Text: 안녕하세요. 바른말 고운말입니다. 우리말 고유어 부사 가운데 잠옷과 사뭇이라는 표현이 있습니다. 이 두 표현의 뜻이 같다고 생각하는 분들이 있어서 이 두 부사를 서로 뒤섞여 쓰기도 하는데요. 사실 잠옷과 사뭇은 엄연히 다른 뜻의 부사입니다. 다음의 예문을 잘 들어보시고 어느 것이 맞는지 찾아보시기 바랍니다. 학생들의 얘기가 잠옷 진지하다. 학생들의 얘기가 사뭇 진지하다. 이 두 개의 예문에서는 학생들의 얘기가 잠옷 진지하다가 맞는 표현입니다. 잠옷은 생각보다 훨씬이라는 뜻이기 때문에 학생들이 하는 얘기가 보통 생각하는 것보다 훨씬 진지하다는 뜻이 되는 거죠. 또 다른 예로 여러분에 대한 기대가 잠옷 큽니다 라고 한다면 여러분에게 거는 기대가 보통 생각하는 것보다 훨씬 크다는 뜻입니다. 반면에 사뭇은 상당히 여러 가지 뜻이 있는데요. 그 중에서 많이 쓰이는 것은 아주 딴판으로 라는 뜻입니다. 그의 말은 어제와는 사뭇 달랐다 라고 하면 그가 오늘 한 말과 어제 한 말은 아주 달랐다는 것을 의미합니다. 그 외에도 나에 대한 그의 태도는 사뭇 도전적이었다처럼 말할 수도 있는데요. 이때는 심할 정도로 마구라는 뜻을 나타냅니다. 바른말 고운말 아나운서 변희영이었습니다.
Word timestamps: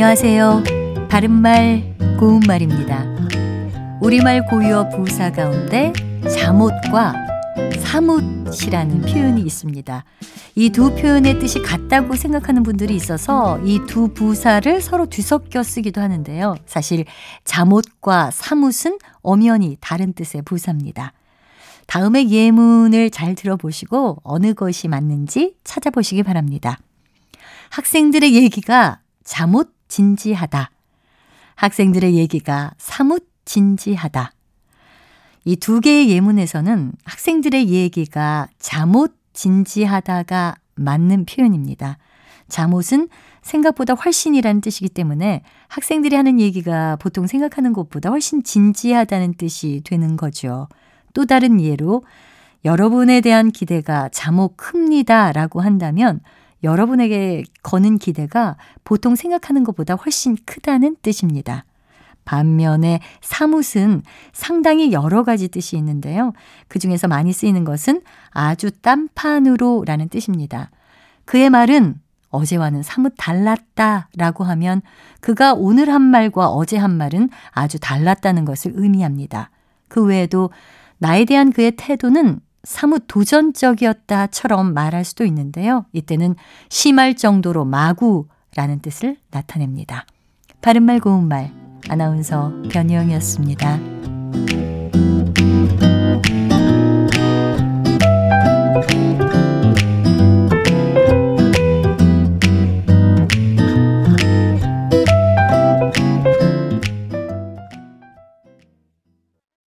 안녕하세요. 0.00 0.62
바른말 1.10 1.96
고운말입니다. 2.20 3.04
우리말 4.00 4.46
고유어 4.46 4.90
부사 4.90 5.32
가운데 5.32 5.92
잠옷과 6.22 7.14
사뭇이라는 7.80 9.00
표현이 9.00 9.42
있습니다. 9.42 10.04
이 10.54 10.70
두 10.70 10.94
표현의 10.94 11.40
뜻이 11.40 11.60
같다고 11.62 12.14
생각하는 12.14 12.62
분들이 12.62 12.94
있어서 12.94 13.58
이 13.64 13.80
두 13.88 14.14
부사를 14.14 14.80
서로 14.80 15.06
뒤섞여 15.06 15.64
쓰기도 15.64 16.00
하는데요. 16.00 16.54
사실 16.64 17.04
잠옷과 17.42 18.30
사뭇은 18.30 18.98
엄연히 19.22 19.78
다른 19.80 20.12
뜻의 20.12 20.42
부사입니다. 20.44 21.12
다음의 21.88 22.30
예문을 22.30 23.10
잘 23.10 23.34
들어보시고 23.34 24.18
어느 24.22 24.54
것이 24.54 24.86
맞는지 24.86 25.56
찾아보시기 25.64 26.22
바랍니다. 26.22 26.78
학생들의 27.70 28.32
얘기가 28.36 29.00
잠옷 29.24 29.76
진지하다. 29.88 30.70
학생들의 31.56 32.14
얘기가 32.14 32.72
사뭇 32.78 33.26
진지하다. 33.44 34.32
이 35.44 35.56
두 35.56 35.80
개의 35.80 36.10
예문에서는 36.10 36.92
학생들의 37.04 37.68
얘기가 37.70 38.48
잠옷 38.58 39.14
진지하다가 39.32 40.56
맞는 40.74 41.24
표현입니다. 41.24 41.96
잠옷은 42.48 43.08
생각보다 43.42 43.94
훨씬이라는 43.94 44.60
뜻이기 44.60 44.88
때문에 44.90 45.42
학생들이 45.68 46.16
하는 46.16 46.38
얘기가 46.40 46.96
보통 46.96 47.26
생각하는 47.26 47.72
것보다 47.72 48.10
훨씬 48.10 48.42
진지하다는 48.42 49.34
뜻이 49.34 49.80
되는 49.84 50.16
거죠. 50.16 50.68
또 51.14 51.24
다른 51.24 51.60
예로 51.60 52.04
여러분에 52.64 53.20
대한 53.20 53.50
기대가 53.50 54.08
잠옷 54.10 54.54
큽니다 54.56 55.32
라고 55.32 55.60
한다면 55.60 56.20
여러분에게 56.62 57.44
거는 57.62 57.98
기대가 57.98 58.56
보통 58.84 59.14
생각하는 59.14 59.64
것보다 59.64 59.94
훨씬 59.94 60.36
크다는 60.44 60.96
뜻입니다. 61.02 61.64
반면에 62.24 63.00
사뭇은 63.22 64.02
상당히 64.32 64.92
여러 64.92 65.24
가지 65.24 65.48
뜻이 65.48 65.76
있는데요. 65.78 66.34
그 66.68 66.78
중에서 66.78 67.08
많이 67.08 67.32
쓰이는 67.32 67.64
것은 67.64 68.02
아주 68.30 68.70
딴판으로 68.70 69.84
라는 69.86 70.10
뜻입니다. 70.10 70.70
그의 71.24 71.48
말은 71.48 72.00
어제와는 72.30 72.82
사뭇 72.82 73.14
달랐다 73.16 74.08
라고 74.16 74.44
하면 74.44 74.82
그가 75.20 75.54
오늘 75.54 75.88
한 75.88 76.02
말과 76.02 76.48
어제 76.48 76.76
한 76.76 76.96
말은 76.96 77.30
아주 77.50 77.78
달랐다는 77.80 78.44
것을 78.44 78.72
의미합니다. 78.74 79.50
그 79.88 80.04
외에도 80.04 80.50
나에 80.98 81.24
대한 81.24 81.50
그의 81.50 81.72
태도는 81.76 82.40
사뭇 82.68 83.04
도전적이었다처럼 83.08 84.74
말할 84.74 85.02
수도 85.02 85.24
있는데요. 85.24 85.86
이때는 85.94 86.34
심할 86.68 87.16
정도로 87.16 87.64
마구라는 87.64 88.80
뜻을 88.82 89.16
나타냅니다. 89.30 90.04
바른말 90.60 91.00
고운말 91.00 91.50
아나운서 91.88 92.52
변희영이었습니다. 92.68 94.17